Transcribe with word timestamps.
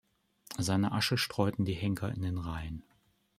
Seine 0.57 0.93
Asche 0.93 1.15
streuten 1.15 1.63
die 1.63 1.75
Henker 1.75 2.11
in 2.11 2.23
den 2.23 2.39
Rhein. 2.39 2.81